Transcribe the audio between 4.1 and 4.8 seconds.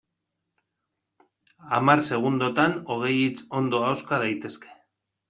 daitezke.